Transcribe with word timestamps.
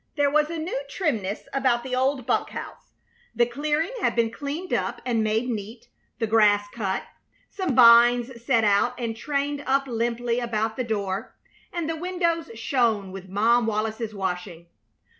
There 0.17 0.31
was 0.31 0.49
a 0.49 0.57
new 0.57 0.81
trimness 0.89 1.43
about 1.53 1.83
the 1.83 1.95
old 1.95 2.25
bunk 2.25 2.49
house. 2.49 2.93
The 3.35 3.45
clearing 3.45 3.91
had 4.01 4.15
been 4.15 4.31
cleaned 4.31 4.73
up 4.73 4.99
and 5.05 5.23
made 5.23 5.47
neat, 5.47 5.89
the 6.17 6.25
grass 6.25 6.67
cut, 6.73 7.03
some 7.51 7.75
vines 7.75 8.43
set 8.43 8.63
out 8.63 8.95
and 8.99 9.15
trained 9.15 9.63
up 9.67 9.85
limply 9.85 10.39
about 10.39 10.75
the 10.75 10.83
door, 10.83 11.35
and 11.71 11.87
the 11.87 11.95
windows 11.95 12.49
shone 12.55 13.11
with 13.11 13.29
Mom 13.29 13.67
Wallis's 13.67 14.15
washing. 14.15 14.65